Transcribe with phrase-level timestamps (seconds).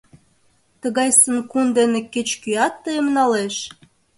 [0.81, 3.55] Тыгай сын-кун дене кеч-кӧат тыйым налеш.